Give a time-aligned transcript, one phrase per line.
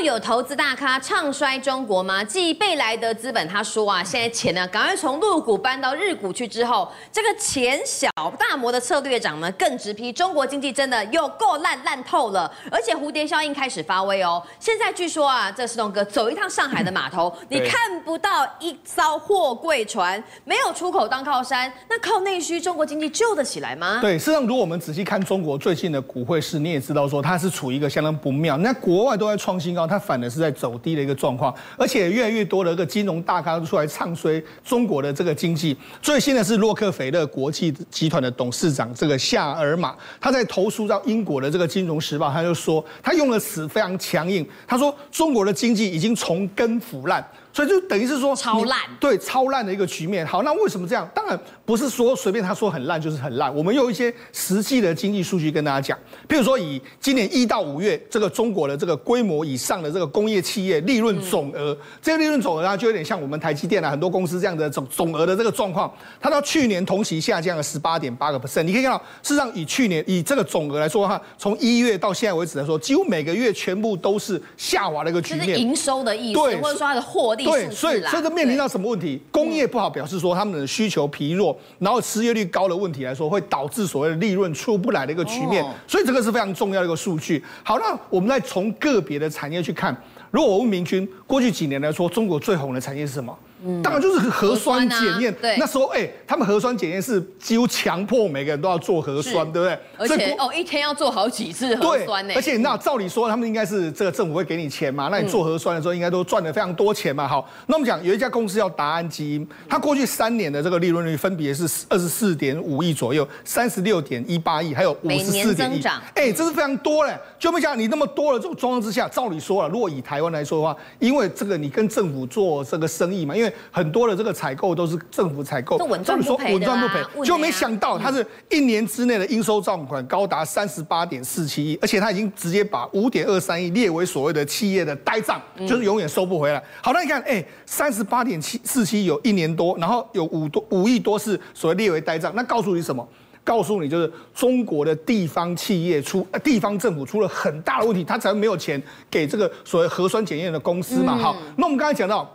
[0.00, 2.24] 又有投资大咖唱衰中国吗？
[2.24, 8.08] 继贝莱德资本他说啊，现在钱呢，赶快从陆股搬到日股去之后，这个钱小
[8.38, 14.42] 大摩的策略长呢，更直批中国经济真的又够烂烂透了，而且蝴蝶效应开始发威哦。
[14.58, 23.98] 现在据说啊，这是东哥走一趟上海的码头，你看不到一艘货柜船，没有出口当靠山，那靠内需，中国经济救得起来吗？
[24.00, 35.76] 对，事实上，如果我们仔细看中国最近的股汇市，你也知道说它是处于一个相当不妙，那国外都在创新高，它反而是在走低的一个状况，而且越来越多的一个金融大咖出来唱衰中国的这个经济。
[36.00, 47.26] 最新的是洛克菲勒国际集团的董事长这个夏尔马，他在投诉到英国的这个《金融时报》，他就说他用的词非常强硬，他说中国的经济已经从根腐烂。
[47.52, 50.24] 所以就等于是说超烂，对，超烂的一个局面。
[50.26, 51.08] 好，那为什么这样？
[51.14, 53.54] 当然不是说随便他说很烂就是很烂。
[53.54, 55.98] 我们用一些实际的经济数据跟大家讲。
[56.28, 65.92] 譬如说，以今年一到五月这个中国的这个规模以上的这个工业企业利润总额，嗯、这个利润总额啊，就有点像我们台积电啊很多公司这样的总总额的这个状况。
[66.20, 68.62] 它到去年同期下降了十八点八个 percent。
[68.62, 75.46] 你可以看到，事实上以去年以这个总额来说的话，从一月到现在为止来说，几乎每个月全部都是下滑的一个局面。
[75.46, 77.39] 就是营收的意思，对，或者说它的获利。
[77.44, 79.20] 对，所以所以这面临到什么问题？
[79.30, 85.64] 工业不好，表示说他们的需求疲弱，然后失业率高的问题来说，会导致所谓的利润出不来的一个局面。
[85.86, 87.42] 所以这个是非常重要的一个数据。
[87.62, 89.96] 好，那我们再从个别的产业去看。
[90.30, 93.36] 如果我问明君，过去几年来说，中国最红的产业是什么？
[93.64, 95.34] 嗯，当然就是核酸检验。
[95.40, 99.78] 对，那时候哎，他们核酸检验是几乎强迫每个人都要做核酸，对不对？
[99.96, 102.34] 而且哦，一天要做好几次核酸呢。
[102.36, 105.08] 而且那照理说，他们应该是这个政府会给你钱嘛？
[105.10, 107.28] 那你做核酸的时候，应该都赚了非常多钱嘛？
[107.28, 115.80] 好，那我们讲有一家公司叫达安基因，它过去三年的这个利润率分别是二十四点五亿左右、三十六点一八亿，还有五十四点一。
[116.14, 117.18] 哎，这是非常多嘞！
[117.38, 124.30] 就没想到你那么多的这种状况之下，照理说了，如果以台湾来说的话，因为这个你跟政府做这个生意嘛，因为很多的这个。
[124.40, 136.62] 采购都是政府采购，这稳赚不赔的啊，稳赚不赔，就没想到它是一年之内的应收账款高达三十八点四七亿，而且它已经直接把五点二三亿列为所谓的企业的呆账，就是永远收不回来。
[136.80, 143.06] 好，那你看，哎，三十八点七四七有一年多，然后有五多五亿多是所谓列为呆账，那告诉你什么？
[143.44, 151.18] 告诉你就是中国的地方企业出，地方政府出了很大的问题，他才没有钱给这个所谓核酸检验的公司嘛。
[151.18, 152.34] 好，那我们刚才讲到。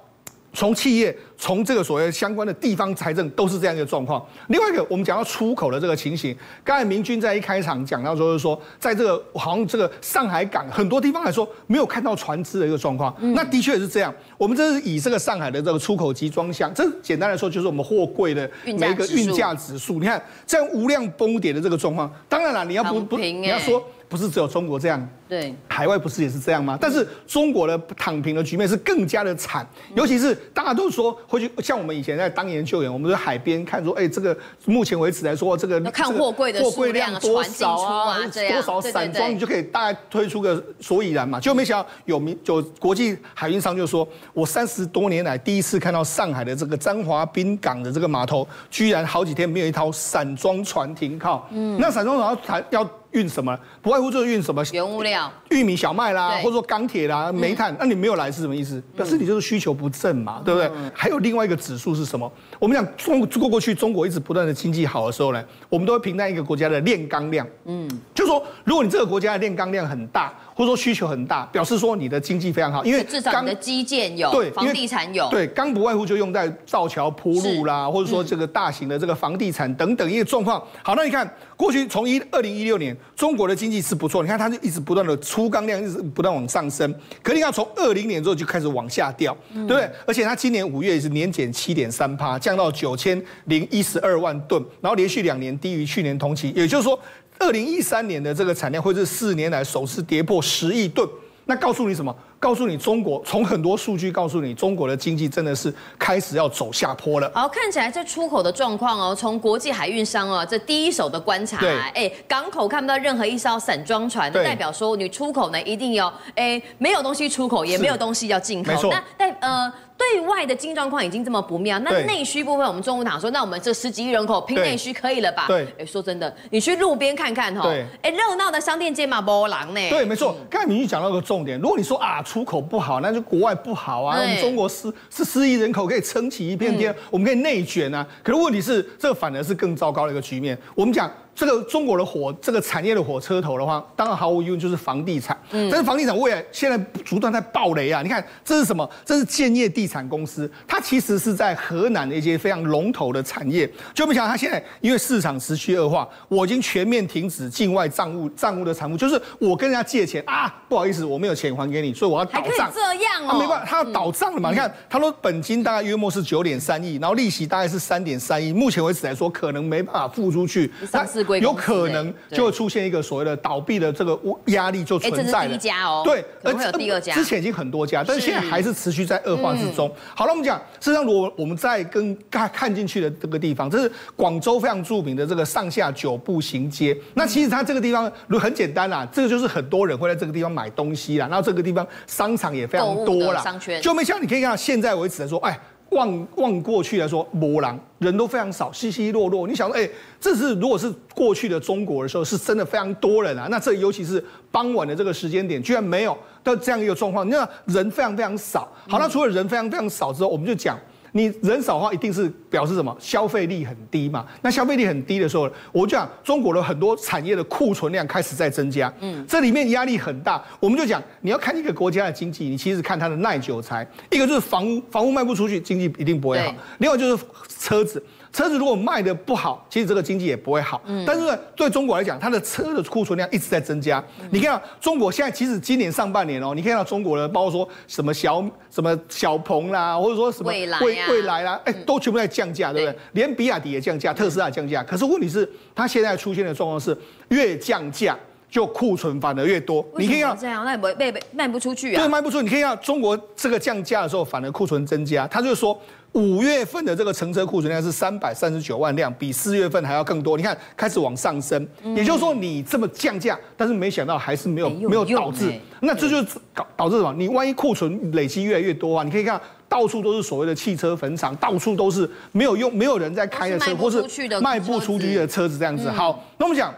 [0.56, 4.26] 从企业，从这个所谓相关的地方财政都是这样一个状况。
[4.48, 13.14] 另外一个，我们讲到出口的这个情形，刚才明君在一开场讲到，就是说，在这个好像这个上海港很多地方来说，没有看到船只的一个状况。
[13.36, 14.14] 那的确是这样。
[14.38, 20.00] 我们这是以这个上海的这个出口集装箱，这简单来说就是我们货柜的每一个运价指数。
[20.00, 23.84] 你看这样无量崩跌的这个状况，当然了，你要不不你要说。
[24.08, 26.78] 不是只有中国这样，对，海外不是也是这样吗？
[26.80, 41.40] 但是中国的躺平的局面是更加的惨，尤其是大家都说会去，像我们以前在当研究员，我们在海边看说，哎，这个目前为止来说，这个看货柜的货柜量多少啊，多少散装，你就可以大概推出个所以然嘛。
[41.40, 51.48] 就没想到有民就国际海运商就说，我三十多年来第一次看到上海的这个张华滨港的这个码头，居然好几天没有一艘散装船停靠。
[51.52, 52.90] 嗯，那散装船要要。
[53.16, 53.58] 运什么？
[53.82, 57.76] 不外乎就是运什么原物料，玉米、小麦啦，或者说钢铁啦、煤炭。
[57.80, 58.82] 那你没有来是什么意思？
[58.96, 60.70] 表示你就是需求不振嘛，对不对？
[60.94, 62.30] 还有另外一个指数是什么？
[62.60, 67.48] 我们讲中过过去中国一直不断的经济好的时候呢，我们都会评价一个国家的炼钢量。
[67.64, 80.62] 嗯，就是说如果你这个国家的炼钢量很大，或者说需求很大，表示说你的经济非常好，因为至少你的基建有，对，房地产有，对，钢不外乎就用在造桥铺路啦，或者说这个大型的这个房地产等等一个状况。
[80.84, 86.94] 好，那你看过去从一二零一六年中国的经济是不错，你看它就一直不断的出钢量一直不断往上升，
[87.24, 89.90] 可你看从二零年之后就开始往下掉，对不对？
[90.06, 97.00] 而且它今年五月也是年减七点三趴，降到九千零一十二万吨，然后连续两年低于去年同期，也就是说。
[97.38, 101.06] 二零一三年的这个产量会是四年来首次跌破十亿吨，
[101.46, 102.16] 那告诉你什么？
[102.40, 107.32] 告诉你，中国从很多数据告诉你，中国的经济真的是开始要走下坡了。
[107.34, 111.58] 好，看起来这出口的状况哦，从国际海运商哦，这第一手的观察，
[111.94, 118.72] 哎，港口看不到任何一艘散装船，代表说你出口呢一定要，哎，没有东西出口，也没有东西要进口。
[118.90, 119.74] 那但呃。
[119.98, 125.46] 对外的经济状况已经这么不妙，那内需部分，我们中午党说，那我们这十几亿人口拼内需可以了吧？
[125.48, 127.70] 对，哎，说真的，你去路边看看哈，
[128.02, 129.90] 哎，热闹的商店街嘛，没人呢。
[129.90, 130.36] 对，没错。
[130.50, 138.06] 刚才明玉讲到一个重点，如果你说啊，出口不好，那就国外不好啊，我们中国十十四亿人口可以撑起一片天，我们可以内卷啊。
[138.22, 140.58] 可是问题是，这反而是更糟糕的一个局面。
[140.76, 141.10] 我们讲。
[141.36, 145.38] 这个中国的火这个产业的火车头的话，当然毫无疑问就是房地产。
[145.52, 148.02] 嗯，但是房地产未来现在不断在爆雷啊！
[148.02, 148.90] 你看这是什么？
[149.04, 153.70] 这是建业地产公司，它其实是在河南的一些非常龙头的产业。
[153.94, 162.72] 就没想到它现在因为市场持续恶化，我已经全面停止境外账务账务的产物，就是我跟人家借钱啊，不好意思，我没有钱还给你，所以我要倒账。
[162.74, 164.52] 这样哦，啊、没办法，他要倒账了嘛？
[164.52, 175.50] 嗯、你看，他说本金大概约莫是九点三亿，然后利息大概是三点三亿，目前为止来说可能没办法付出去，上市有可能就会出现一个所谓的倒闭的这个压力就存在了。
[175.50, 177.14] 第一家哦，对，可能会有第二家。
[177.14, 179.88] 之前已经很多家，但是现在还是持续在恶化之中。
[179.88, 186.96] 嗯、好了，我们讲，实际上如果我们再跟看看进去的这个地方，这是广州非常著名的这个上下九步行街。
[187.14, 193.82] 那其实它这个地方如很简单啦，这个就是很多人会在这个地方买东西啦，然后这个地方商场也非常多啦，商圈。
[193.82, 195.60] 就没想到你可以看到现在为止来说，哎。
[195.90, 199.48] 望望过去来说，没人，人都非常少，稀稀落落。
[199.48, 199.90] 你想说，哎、
[200.20, 203.48] 这是如果是过去的中国的时候，是真的非常多人啊。
[203.50, 208.72] 那这尤其是傍晚的这个时间点，居然没有到这样一个状况，那人非常非常少。
[208.88, 210.78] 好，那除了人非常非常少之后，我们就讲。
[211.16, 212.94] 你人少的话，一定是表示什么？
[213.00, 214.26] 消费力很低嘛。
[214.42, 218.94] 那消费力很低的时候，我就讲中国的很多产业的库存量开始在增加。
[219.00, 220.44] 嗯，这里面压力很大。
[220.60, 223.88] 我们就讲，你要看一个国家的经济，你其实看它的耐久财。
[224.12, 226.54] 一个就是房屋，房屋卖不出去，经济一定不会好。
[226.80, 228.04] 另外就是车子。
[228.36, 230.82] 车子如果卖的不好，其实这个经济也不会好。
[230.88, 234.04] 嗯，但是呢，对中国来讲，它的车的库存量一直在增加。
[234.20, 243.00] 嗯、你看到中国现在，其实今年上半年哦，你看到中国的，包括说什么小什么小鹏啦，或者说什么未来、蔚来啦，哎，都全部在降价，对不对？
[243.14, 244.84] 连比亚迪也降价，特斯拉也降价。
[244.84, 246.98] 可是问题是，它现在出现的状况是，
[247.30, 249.82] 越降价就库存反而越多。
[249.98, 252.02] 你可以看这样，那也不卖卖卖不出去啊？
[252.02, 252.44] 对，卖不出去。
[252.44, 255.26] 你可以看中国这个降价的时候，反而库存增加。
[255.26, 255.80] 他就是说。
[256.16, 260.38] 五月份的这个乘车库存量是三百三十九万辆，比四月份还要更多。
[260.38, 267.14] 你看，开始往上升，也就是说你这么降价，但是没想到还是没有没有导致，那这就是导导致什么？
[267.18, 274.02] 你万一库存累积越来越多啊，你可以看到处都是所谓的汽车坟场，到处都是没有用、没有人在开的车，或是
[274.40, 275.92] 卖不出去的车子这样子。
[275.92, 276.74] 好，那我们讲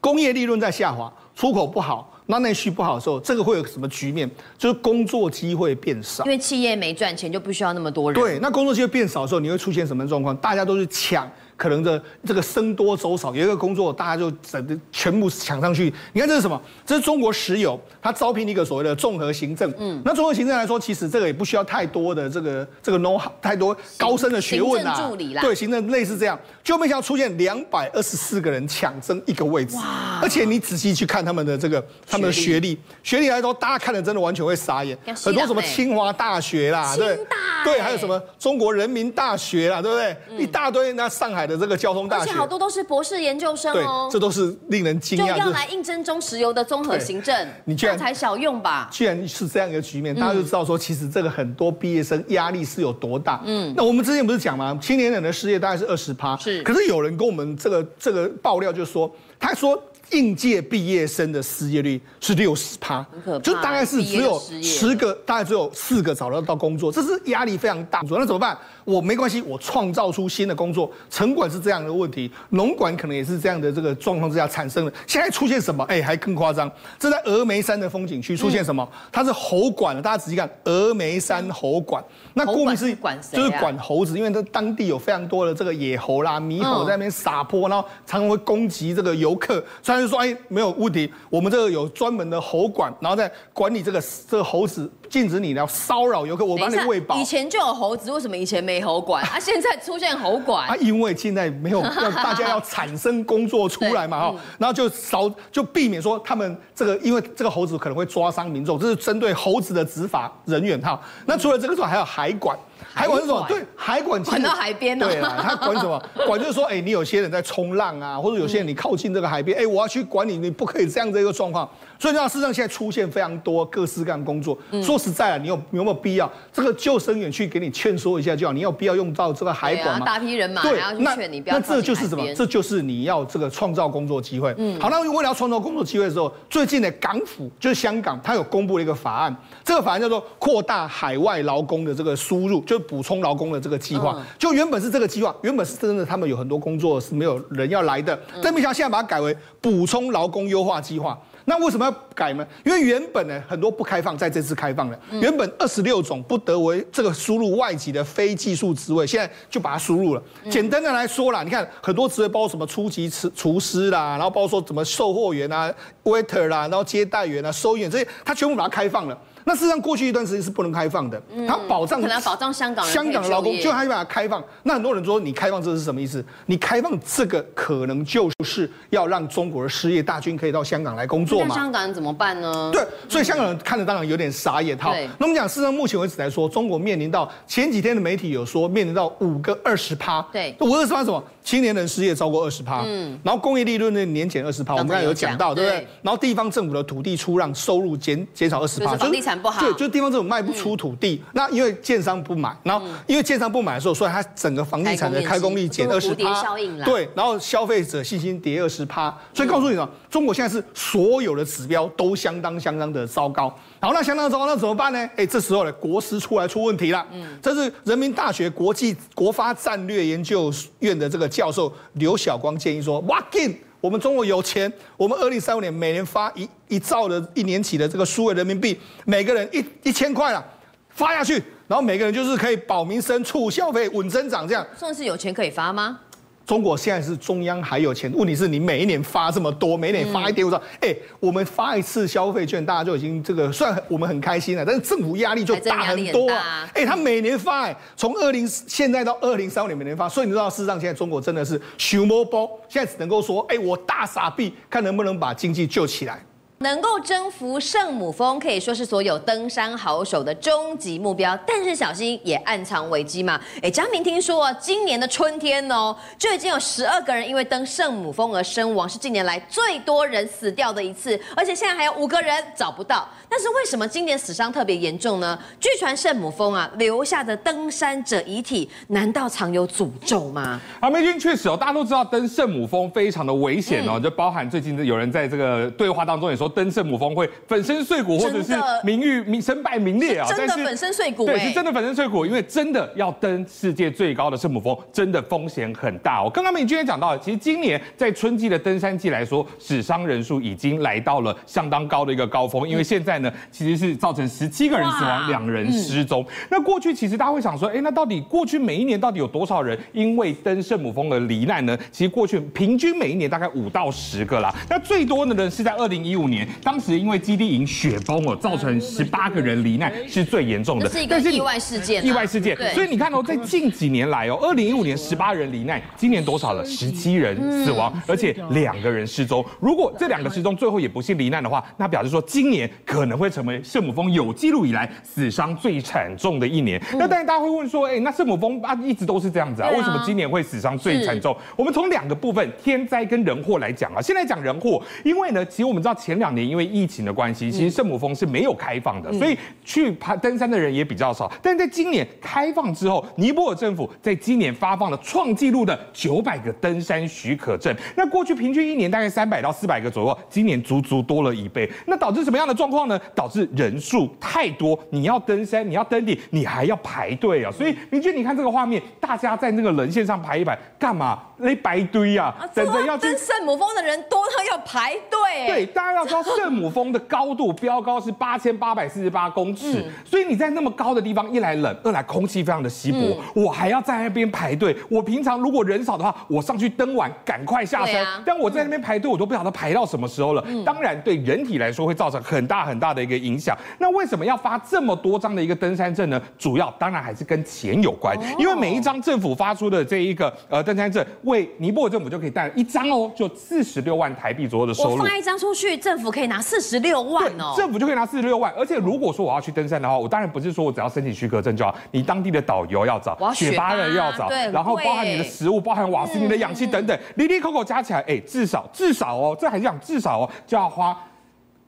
[0.00, 2.12] 工业利润在下滑，出口不好。
[2.26, 4.28] 那内需不好的时候，这个会有什么局面？
[4.58, 8.20] 就是工作机会变少，因为企业没赚钱，就不需要那么多人。
[8.20, 10.36] 对，那工作机会变少的时候，你会出现什么状况？
[10.38, 11.30] 大家都是抢。
[11.56, 15.92] 可能的这个僧多粥少，有一个工作大家就整个全部抢上去。
[16.12, 16.60] 你看这是什么？
[16.84, 19.72] 这是中国石油，它招聘一个所谓的综合行政。
[19.78, 25.08] 嗯，那综合行政来说，其实这个也不需要太多的这个这个 know how，太多高深的学问啊。
[25.08, 25.40] 助理啦。
[25.40, 29.76] 对，行政类似这样，就没想到出现两百二十四个人抢争一个位置。
[29.76, 30.20] 哇！
[30.20, 34.96] 而且你仔细去看他们的这个他们的学历，学历来说，大家看了真的完全会傻眼。
[35.24, 37.18] 很多什么清华大学啦，对
[37.64, 40.44] 对，还有什么中国人民大学啦，对不对？
[40.44, 40.92] 一大堆。
[40.92, 41.45] 那上海。
[41.46, 45.34] 的这个交通大学，而且好多都是博士研究生哦，这都是令人惊讶。
[45.34, 48.88] 就要来应征中石油的综合行政，你居然才小用吧？
[48.90, 53.40] 居然是这样一个局面，大家就知道说，其实这个很多毕业生压力是有多大。
[53.44, 54.78] 嗯，那我们之前不是讲吗？
[54.82, 56.62] 青年人的失业大概是二十趴，是。
[56.62, 59.80] 可是有人跟我们这个这个爆料，就是说，他说。
[60.10, 63.04] 应届毕业生的失业率是六十趴，
[63.42, 68.02] 就大概是只有十个，大概只有四个找得到工作，这是压力非常大。
[68.08, 68.56] 那怎么办？
[68.84, 70.90] 我没关系，我创造出新的工作。
[71.10, 74.92] 城管是这样的问题，农管可能也是这样的这个状况之下产生的。
[75.08, 75.82] 现在出现什么？
[75.84, 76.70] 哎，还更夸张。
[76.98, 78.88] 这在峨眉山的风景区出现什么？
[79.10, 82.02] 它是猴管，大家仔细看，峨眉山猴管。
[82.34, 82.96] 那顾名思义，
[83.32, 89.64] 就是管猴子，因为它当地有非常多的这个野猴啦、猕猴在那边撒泼，然后常常会攻击这个游客。
[89.96, 99.24] 他就说：“哎，没有问题，我们这个有专门的喉管，然后再管理这个这个喉子，禁止你来骚扰游客，我帮你喂饱。”以前就有猴子，为什么以前没猴管？
[99.24, 100.76] 啊， 现在出现猴管啊？
[100.76, 111.00] 因为现在没有要大家要产生工作出来嘛，哈，然后就少就避免说他们这个，因为这个猴子可能会抓伤民众，这是针对猴子的执法人员哈。
[111.26, 112.56] 那除了这个之外，还有海管。
[112.92, 113.44] 海管是什么？
[113.48, 115.06] 对，海管管到海边了。
[115.06, 116.02] 对啊，他管什么？
[116.26, 121.68] 管就是说，哎，你有些人在冲浪啊，或者有些人你靠近这个海边，哎，我要去管你，你不可以这样的一个状况。
[121.98, 124.56] 所以呢，事实上现在出现非常多各式各样的工作。
[124.82, 126.30] 说实在的，你有有没有必要？
[126.52, 128.52] 这个救生员去给你劝说一下就好。
[128.52, 130.04] 你有必要用到这个海管吗？
[130.04, 132.24] 大批人马，对，那那这就是什么？
[132.34, 134.54] 这就是你要这个创造工作机会。
[134.58, 139.34] 嗯，好，那为了要创造工作机会的时候，最近的港府就是香港，它有公布了一个法案。
[139.64, 144.22] 这个法案叫做扩大海外劳工的这个输入，就补充劳工的这个计划。
[144.38, 151.18] 就原本是这个计划，原本是真的，他们有很多工作是没有人要来的，但没想到现在把它改为补充劳工优化计划。
[151.48, 152.46] 那为什么要改呢？
[152.64, 154.98] 因为原本呢很多不开放，在这次开放了。
[155.12, 160.22] 原本二十六种不得为这个输入外籍的非技术职位，现在就把它输入了。
[160.50, 165.72] 简单的来说啦，你看很多职位包括什么初级厨厨师啦，然后包括说怎么售货员啊、
[166.02, 169.16] waiter 啦，然后接待员啊、收银员这些，他全部把它开放了。
[169.48, 171.22] 那事实上，过去一段时间是不能开放的。
[171.46, 174.42] 它保障可能保障香港香港的劳工，就还把它开放。
[174.64, 176.24] 那很多人说，你开放这是什么意思？
[176.46, 181.46] 你开放这个可能就是要让中国的失业大军可以到香港来工作嘛？
[181.48, 182.70] 那香港人怎么办呢？
[182.72, 184.76] 对，所以香港人看着当然有点傻眼。
[184.76, 190.20] 好，那我们讲，事实上目前为止来说，中国面临到前几天的媒体有说，面临到五个二十趴。
[190.32, 191.22] 对，五个二十趴什么？
[191.44, 192.82] 青年人失业超过二十趴。
[192.84, 194.72] 嗯，然后工业利润呢年减二十趴。
[194.74, 195.86] 我们刚才有讲到，对不对？
[196.02, 198.86] 然后地方政府的土地出让收入减减少二十趴。
[198.86, 199.60] 就是房地产不好。
[199.60, 200.06] 对，就地方。
[200.06, 206.44] 这种卖不出土地，嗯、那因为建商不买，然后因为建商不买的时候，所以它整个房地产的开工率减二十趴，
[206.84, 213.52] 对，然后消费者信心跌二十趴，所以告诉你啊，中国现在是所有的指标都相当相当的糟糕。
[213.80, 215.10] 好，那相当糟糕，那怎么办呢？
[215.16, 217.04] 哎，这时候呢，国师出来出问题了。
[217.12, 223.58] 嗯，这是人民大学国际国发战略研究院的这个教授刘晓光建议说，哇进。
[223.80, 230.44] 我们中国有钱，我们二零三五年每年发一一兆的一年起的这个数位人民币，每个人一一千块了，
[230.90, 231.34] 发下去，
[231.68, 236.00] 然后每个人就是可以保民生、促消费、稳增长，这样算是有钱可以发吗？
[236.46, 246.70] 中国现在是中央还有钱，问题是你每一年发这么多，每一年发一点五兆，哎、嗯，我们发一次消费券，大家就已经这个算我们很开心了，但是政府压力就大很多啊。
[246.72, 256.24] 哎，他每年发，哎，从二零现在到二零三五年每年发，所以你知道事实上现在中国真的是熊猫包，现在只能够说，哎，我大傻逼，看能不能把经济救起来。
[256.66, 261.38] 能够征服圣母峰，可以说是所有登山好手的终极目标。
[261.46, 263.40] 但是小心也暗藏危机嘛。
[263.62, 271.16] 哎，佳明听说啊，今年的春天哦，就已经有十二个人因为登圣母峰而身亡，是近年来最多人死掉的一次。
[271.36, 273.08] 而且现在还有五个人找不到。
[273.28, 275.38] 但是为什么今年死伤特别严重呢？
[275.60, 280.60] 据传圣母峰啊留下的登山者遗体，难道藏有诅咒吗？
[280.80, 286.50] 啊，梅君确实哦，大家都知道登圣母峰非常的危险哦，嗯、就包含最近有人在这个对话当中也说。
[286.56, 290.26] 登圣母峰会粉身碎骨，或者是名誉名身败名裂啊！
[290.26, 296.30] 真的粉身碎骨，对，是真的粉身碎骨，因为真的要登世界最高的圣母峰，真的风险很大哦。
[296.32, 306.24] 刚刚美君也讲到，其实今年在春季的登山季来说，死伤人数已经来到了相当高的一个高峰，因为现在呢，其实是造成十七个人死亡，两人失踪。
[306.48, 311.76] 那过去其实大家会想说，哎，那到底过去每一年到底有多少人因为登圣母峰而罹难呢？
[311.92, 314.54] 其实过去平均每一年大概五到十个啦。
[314.70, 316.35] 那最多的呢是在二零一五年。
[316.62, 320.88] 当时因为基地营雪崩哦，造成十八个人罹难，是最严重的。
[320.88, 322.04] 这是一个意外事件。
[322.04, 322.56] 意外事件。
[322.74, 326.64] 所以你看哦，在近几年来哦，二零一五年十八人罹难，今年多少了？
[326.64, 329.44] 十七人死亡，而且两个人失踪。
[329.60, 336.82] 如果这两个失踪最后也不幸罹难的话，那表示说今年可能会成为圣母峰有记录以来死伤最惨重的一年。
[336.94, 341.36] 那但是大家会问说，哎，那圣母峰啊一直都是这样子啊，为什么今年会死伤最惨重？
[341.56, 344.00] 我们从两个部分，天灾跟人祸来讲啊。
[344.00, 351.30] 先来讲人祸，因为呢，其实我们知道前两年因为疫情的关系，其实圣母峰是没有开放的，所以去爬登山的人也比较少。
[351.42, 357.74] 但是在今年开放之后，尼泊尔政府在今年发放了创纪录的九百个登山许可证。
[357.94, 361.70] 那过去平均一年大概三百到四百个左右，今年足足多了一倍。
[361.86, 362.98] 那导致什么样的状况呢？
[363.14, 367.50] 导致人数太多，你要登山，你要登顶，你还要排队啊。
[367.50, 371.22] 所以明君，你看这个画面，大家在那个人线上排一排，干嘛？
[371.38, 375.46] 那排堆啊，等着要登圣母峰的人多到要排队。
[375.46, 384.76] 对，大家要圣母峰的高度标高是八千八百四十八公尺，所以你在那么高的地方，一来冷，二来空气非常的稀薄，我还要在那边排队。
[384.88, 390.44] 我平常如果人少的话，我上去登完赶快下山，但我在那边排队，我都不晓得排到什么时候了。
[390.64, 393.56] 当然，对人体来说会造成很大很大的一个影响。
[393.78, 396.20] 那为什么要发这么多张的一个登山证呢？
[396.38, 405.02] 主要当然还是跟钱有关，因为每一张政府发出的这一个呃登山证，为尼泊尔政府就可以带一张哦，就四十六万台币左右的收入。
[405.02, 407.54] 我发一张出去，政府可以拿四十六万哦。
[407.56, 420.96] 政府就可以拿四十六万，而且如果说我要去登山的话，我当然不是说我只要申请许可证就好，你当地的导游要找，雪巴人要找，然后包含你的食物，包含瓦斯、你的氧气等等，哩哩抠抠加起来，哎，至少至少哦，这还是讲至少哦，就要花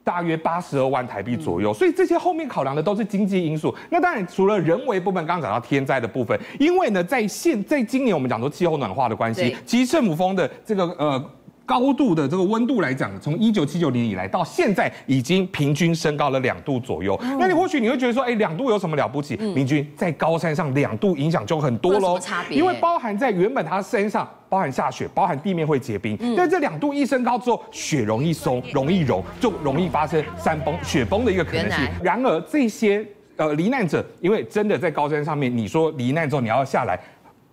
[0.03, 1.73] 大约八十二万台币左右。
[1.73, 3.73] 所以这些后面考量的都是经济因素。
[3.89, 11.23] 那当然除了人为部分，刚刚讲到天灾的部分，因为呢，在现在今年我们讲说气候暖化的关系，其实圣母峰的这个呃。
[11.69, 17.15] 高度的这个温度来讲，从一九七九年以来到现在，已经平均升高了两度左右。
[17.21, 19.37] 嗯、那你或许你会觉得说，哎，两度有什么了不起？
[19.39, 22.17] 嗯、明君在高山上两度影响就很多喽。
[22.17, 22.57] 差别？
[22.57, 26.17] 因为包含在原本它身上，包含下雪，包含地面会结冰。
[26.19, 31.87] 嗯、但这两度一升高之后，雪容易松，容易融，就容易发生山崩、雪崩的一个可能性。
[32.01, 36.99] 然而这些呃罹难者，因为真的在高山上面，你说罹难之后你要下来。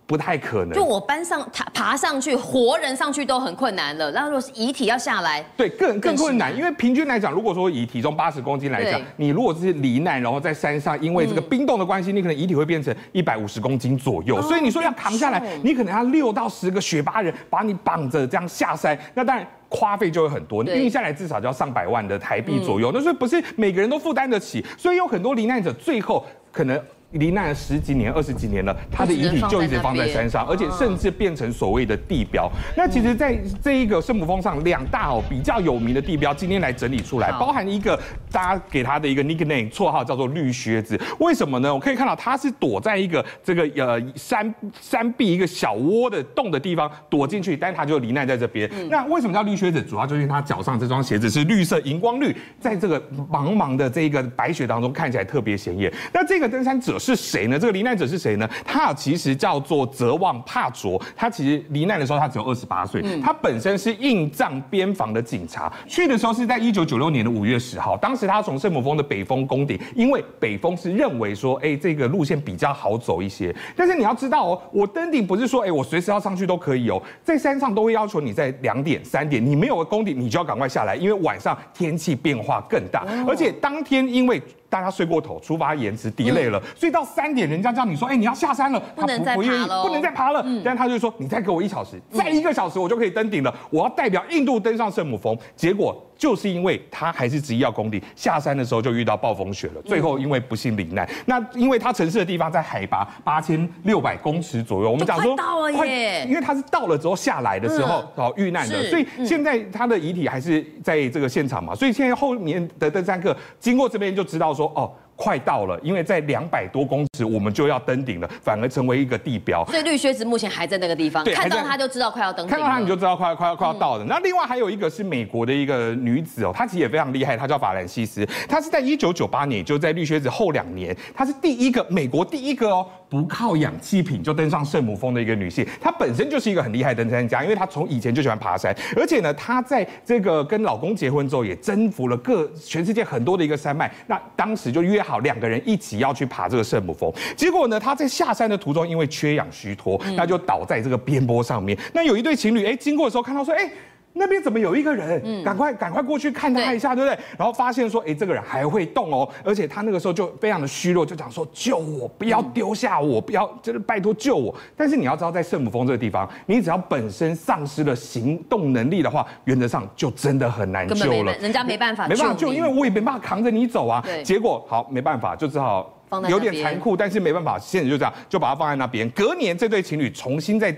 [0.07, 4.09] 不太可能，就我搬上爬爬上去，活人上去都很困难了。
[4.13, 6.55] 然后如果是遗体要下来，对，更更困难。
[6.57, 14.37] 因为平均来讲，如果说以体重八十公斤来讲，你如果是罹难，然后在山上，因为这个冰冻的关系，嗯、你可能遗体会变成一百五十公斤左右。
[14.37, 18.97] 哦、所以你说要扛下来，你可能要六到十个雪巴人把你绑着这样下山。
[19.13, 22.91] 那当然花费就会很多，你运下来至少就要上百万的台币左右。
[22.91, 26.81] 嗯、那所以不是每个人都负担得起，所以有很多罹难者最后可能。
[27.11, 32.51] 罹难了十几年、二十几年了，他的遗体就一直放在山上，而且甚至变成所谓的地标。
[32.75, 33.33] 那其实，在
[33.63, 37.97] 这一个圣母峰上，两大哦比较有名的地标，今天来整理出来，包含一个
[38.29, 40.99] 大家给他的一个 nickname 绰号叫做绿靴子。
[41.19, 41.73] 为什么呢？
[41.73, 48.69] 我可以看到他是躲在一个这个呃山山壁一个小窝的洞的地方躲进去，但他就罹难在这边。
[48.89, 49.81] 那为什么叫绿靴子？
[49.81, 55.89] 主要就是因为他脚上这双鞋子是绿色荧光绿，在这个茫茫的这个白雪当中看起来特别显眼。
[56.13, 56.96] 那这个登山者。
[56.97, 57.57] 是谁呢？
[57.59, 58.49] 这个罹难者是谁呢？
[58.65, 61.01] 他其实叫做泽旺帕卓。
[61.15, 63.03] 他其实罹难的时候，他只有二十八岁。
[63.21, 67.97] 他本身是印藏边防的警察，去的时候是在一九九六年的五月十号。
[67.97, 73.55] 当时他从圣母峰的北峰攻顶，因为北峰是认为说，哎，这个路线比较好走一些。
[73.75, 77.01] 但是你要知道哦，我登顶不是说，哎，我随时要上去都可以哦。
[77.23, 84.41] 在山上都会要求你在两点、三点，你没有攻顶，你就要赶快下来，因为晚上天气变化更大，而且当天因为。
[84.69, 90.45] 大家睡过头，出发延迟，delay 了，所以到三点，人家叫你说，哎，你要下山了，他不能再爬了，不能再爬了。
[90.63, 93.53] 但他就说，你再给我一小时，再一个小时，我就可以登顶了。
[93.69, 95.37] 我要代表印度登上圣母峰。
[95.55, 101.07] 结果就是因为他还是执意要攻顶，下山的时候就遇到暴风雪了，最后因为不幸罹难。
[101.25, 114.91] 那因为他城市的地方在海拔八千六百公尺左右，我们讲说到了耶，因为他是到了之后下来的时候哦遇难的，所以现在他的遗体还是在这个现场嘛，所以现在后面的登山客经过这边就知道说哦。
[115.19, 119.65] 快到了，因为在两百多公尺，我们就要登顶了，反而成为一个地标。
[119.65, 122.55] 所以绿靴子目前还在那个地方，看到它就知道快要登顶。
[122.55, 124.05] 看到它你就知道快要快要快要到了。
[124.05, 132.87] 那另外还有一个是美国的一个女子哦，她其实也非常厉害，她叫法兰西斯，她是在一九九八年，就在绿靴子后两年，她是第一个美国第一个哦。
[133.09, 143.91] 不靠氧气瓶就登上圣母峰的一个女性，她本身就是一个很厉害的登山家，因为她从以前就喜欢爬山，而且呢，她在这个跟老公结婚之后，也征服了各全世界很多的一个山脉。
[144.07, 151.77] 那当时就约好两个人一起要去爬这个圣母峰，结果呢，她在下山的途中因为缺氧虚脱，那就倒在这个边坡上面。
[151.93, 153.69] 那有一对情侣哎，经过的时候看到说哎。
[154.17, 155.21] 那边怎么有一个人？
[155.23, 157.17] 嗯，赶快赶快过去看他一下，对不对？
[157.37, 164.53] 然后发现说，哎，这个人还会动哦，而且他那个时候就非常的虚弱，就讲说救我，不要丢下我，不要就是拜托救我。
[164.75, 171.33] 但是你要知道，在圣母峰这个地方，你只要本身丧失了行动能力的话，原则上就真的很难救了。
[171.39, 174.01] 人家没办法，没办法救，因为我也没办法扛着你走啊。
[174.03, 174.23] 对。
[174.23, 175.93] 结果好，没办法，就只好
[176.29, 179.09] 有点残酷，但是没办法，现在就这样，就把它放在那边。
[179.11, 180.75] 隔年这对情侣重新再。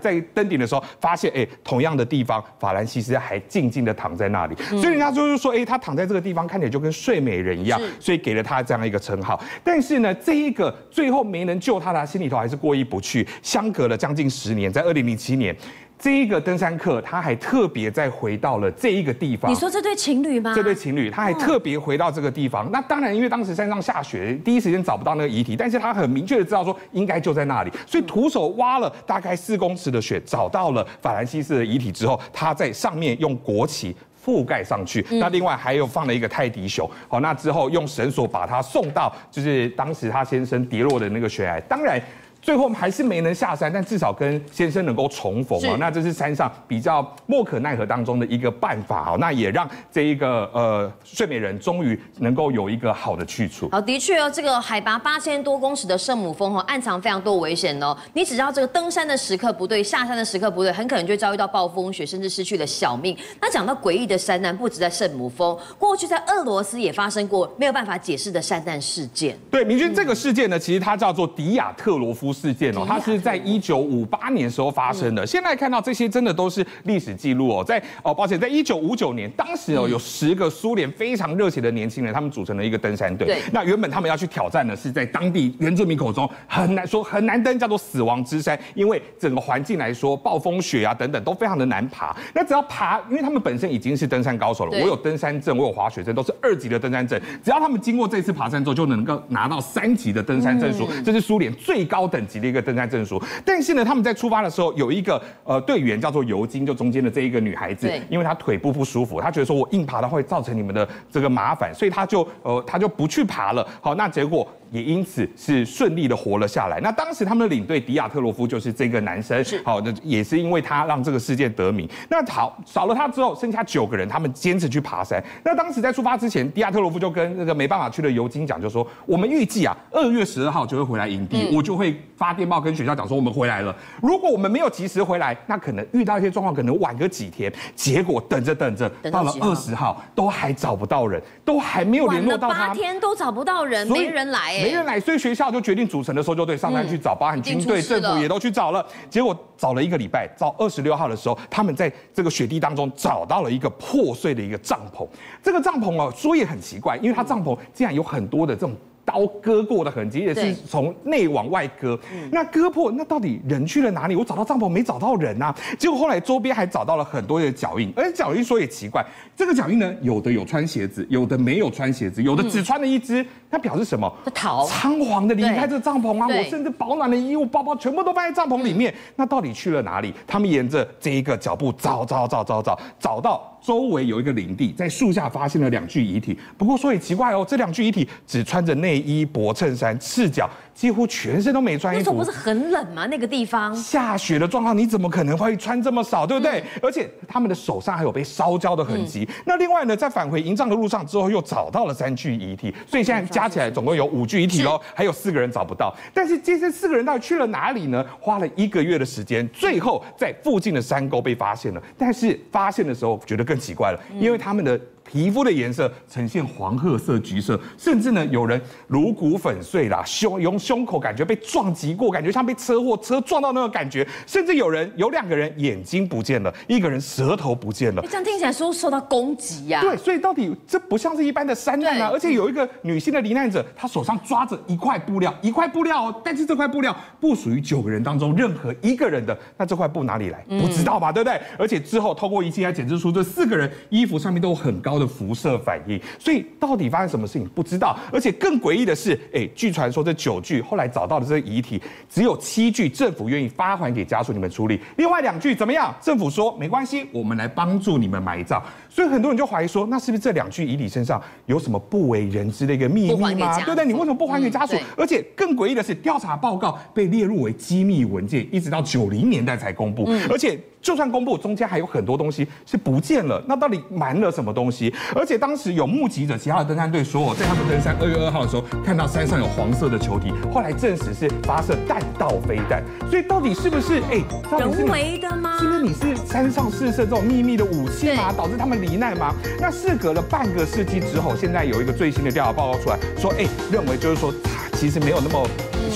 [0.00, 9.40] 在登顶的时候，发现哎，同样的地方，法兰西斯还静静的躺在那里，所以人家就是说，哎，他躺在这个地方，看起来就跟睡美人一样，所以给了他这样一个称号。
[9.62, 13.26] 但是呢，这一个最后没能救他的，心里头还是过意不去。
[13.42, 15.56] 相隔了将近十年，在二零零七年。
[15.98, 19.50] 这一个登山客，他还特别再回到了这一个地方。
[19.50, 20.52] 你说这对情侣吗？
[20.54, 22.66] 这对情侣，他还特别回到这个地方。
[22.66, 35.04] 哦、那当然，因为当时山上下雪，第一时间找不到那个遗体，但是他很明确的知道说应该就在那里，所以徒手挖了大概四公尺的雪，找到了法兰西斯的遗体之后，他在上面用国旗覆盖上去。
[35.10, 36.88] 嗯、那另外还有放了一个泰迪熊。
[37.08, 41.60] 好，那之后用绳索把他送到就是当时他先生跌落的那个悬崖。
[41.62, 42.00] 当然。
[42.48, 45.76] 最后还是没能下山，但至少跟先生能够重逢啊。
[45.78, 49.18] 那这是山上比较莫可奈何当中的一个办法哦。
[49.20, 53.68] 那也让这一个呃睡美人终于能够有一个好的去处。
[53.70, 57.94] 好，的确哦，这个海拔八千多公尺的圣母峰哦，暗藏非常多危险哦。
[58.14, 63.14] 你只要这个登山的时刻不对，下山的时刻不对，很可能就遭遇到暴风雪，甚至失去了小命。
[63.42, 69.38] 那讲到诡异的山难，不止在圣母峰，过去在俄罗斯也发生过没有办法解释的山难事件。
[69.50, 72.34] 对，明君，这个事件呢，其实它叫做迪亚特罗夫。
[72.38, 75.26] 事件哦，它是在一九五八年时候发生的。
[75.26, 83.26] 现在看到这些真的都是历史记录哦，在哦，抱歉，在一九五九年，当时哦有十个苏联非常热血的年轻人，他们组成了一个登山队。
[83.26, 92.16] 对，那原本他们要去挑战的是在当地原住民口中很难说很难登，叫做死亡之山，因为整个环境来说，暴风雪啊等等都非常的难爬。
[92.34, 97.20] 那只要爬，因为他们本身已经是登山高手了，我有登山证，我有滑雪证，都是二级的登山证。
[97.42, 103.22] 只要他们经过这次爬山之后，就能够拿到三级的登山证书，这是苏联最高等级的一个登山证书。
[103.44, 113.66] 但是呢，他们在出发的时候有一个呃队员叫做尤金，就中间的这一个女孩子，因为她腿部不舒服，她觉得说我硬爬的话会造成你们的这个麻烦，所以她就呃她就不去爬了。
[113.80, 114.46] 好，那结果。
[114.70, 116.78] 也因此是顺利的活了下来。
[116.80, 121.88] 那当时他们的领队迪亚特罗夫就是这个男生，好，那也是因为他让这个事件得名。
[122.10, 125.24] 那好，少了他之后，剩下九个人，他们坚持去爬山。
[125.42, 133.74] 那当时在出发之前，迪亚特罗夫就跟那个没办法去的尤金讲，就说：我们预计啊，二月十二号就会回来营地，我就会发电报跟学校讲说我们回来了。
[134.02, 137.50] 如果我们没有及时回来，那可能遇到一些状况，可能晚个几天。
[137.76, 142.66] 结果等着等着，到了二十号都还找不到人，都还没有联络到他。
[142.66, 144.52] 八天都找不到人，没人来。
[144.60, 148.84] 没人来，所以学校就决定组成的搜救队上山去找，包含军队、政府也都去找了。
[149.08, 155.06] 结果找了一个礼拜，到二十六号的时候，他们在这个雪地当中找到了一个破碎的一个帐篷。
[155.40, 158.74] 这个帐篷哦，说也很奇怪，因为它帐篷竟然有很多的这种。
[159.08, 161.98] 刀割过的痕迹，也是从内往外割。
[162.30, 164.14] 那割破，那到底人去了哪里？
[164.14, 165.54] 我找到帐篷没找到人啊！
[165.78, 169.02] 结果后来周边还找到了很多的脚印，而且脚印说也奇怪，
[169.34, 174.12] 这个脚印呢，有的有穿鞋子，有的没有穿鞋子，有的只穿了一只，那表示什么？
[174.34, 176.26] 逃，仓皇的离开这个帐篷啊！
[176.28, 180.12] 我甚至保暖的衣物、包包全部都放在帐篷里面，那到底去了哪里？
[180.26, 183.57] 他们沿着这一个脚步找找找找找，找到。
[183.68, 186.34] 周围有一个林地，在树下发现了两具遗体。
[186.56, 190.48] 不过说也奇怪哦，这两具遗体只穿着内衣、薄衬衫，赤脚。
[190.78, 193.04] 几乎全身都没穿衣服，那时候不是很冷吗？
[193.06, 196.60] 那个地方下雪的状况，你怎么可能会穿这么少，对不对？
[196.60, 199.26] 嗯、而且他们的手上还有被烧焦的痕迹。
[199.28, 205.92] 嗯、那另外呢，在返回营帐的路上之后，又找到了三具遗体，所以现在加起来总共有五具遗体喽，还有四个人找不到。
[206.14, 208.06] 但是这些四个人到底去了哪里呢？
[208.20, 211.82] 花了一个月的时间，最后在附近的山沟被发现了。
[211.98, 214.80] 但是发现的时候觉得更奇怪了，因为他们的。
[215.10, 228.02] 皮肤的颜色呈现黄褐色、橘色，甚至呢有人颅骨粉碎啦，胸用胸口感觉被撞击过，感觉像被车祸车撞到那个感觉，甚至有人有两个人眼睛不见了，一个人舌头不见了。
[228.02, 229.80] 这样听起来说受到攻击呀？
[229.80, 240.44] 对，所以到底这不像是一般的山难啊，而且有一个女性的罹难者，她手上抓着一块布料，一块布料哦，但是这块布料不属于九个人当中任何一个人的，那这块布哪里来？
[240.60, 241.40] 不知道吧，对不对？
[241.58, 247.98] 而且之后透过仪器来检测出这四个人衣服上面都有很高的辐射反应，所以到底发生什么事情不知道。
[248.12, 255.94] 而且更诡异的是，哎，据传说这九具后来找到的这个遗体，只有七具政府愿意发还给家属你们处理，另外两具怎么样？
[256.00, 258.62] 政府说没关系，我们来帮助你们埋葬。
[258.88, 263.54] 所以很多人就怀疑说，那是不是这两具遗体身上有什么不为人知的一个秘密吗？
[263.60, 263.86] 对不对？
[263.86, 264.74] 你为什么不还给家属？
[264.76, 270.58] 嗯、而且更诡异的是，调查报告被列入为机密文件，一直到九零年代才公布，嗯、而且。
[270.80, 273.42] 就算公布，中间还有很多东西是不见了。
[273.48, 274.87] 那到底瞒了什么东西？
[275.14, 282.82] 而且当时有目击者，其他的登山队说，在他们登山二月二号的时候，看到山上有黄色的球体，后来证实是发射弹道飞弹。
[283.10, 284.22] 所以到底是不是哎，
[284.58, 285.58] 人为的吗？
[285.58, 288.32] 是不是你是山上试射这种秘密的武器吗？
[288.36, 289.34] 导致他们罹难吗？
[289.60, 294.32] 那事隔了半个世纪之后，现在有一个最新的调查报告出来说，哎，认为就是说，
[294.74, 295.46] 其实没有那么。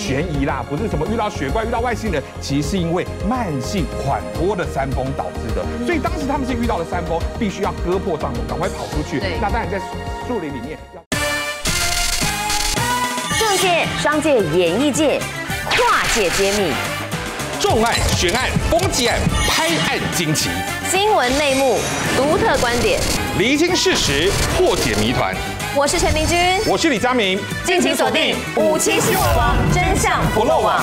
[0.02, 5.64] 悬疑啦，不是什么遇到雪怪、遇到外星人，其实是因为慢性缓坡的山崩导致的。
[5.86, 9.22] 所以当时他们是遇到了山崩，必须要割破帐篷，赶快跑出去。
[9.40, 9.78] 那当然在
[10.26, 10.76] 树林里面。
[13.38, 15.20] 政界、商界、演艺界，
[15.70, 16.72] 跨界揭秘，
[17.60, 20.50] 重案、悬案、攻击案、拍案惊奇，
[20.90, 21.78] 新闻内幕、
[22.16, 23.00] 独特观点，
[23.38, 25.32] 厘清事实，破解谜团。
[25.74, 30.78] 我是陈明君，我是李佳明，敬请锁定《五七新闻网》，真相不漏网。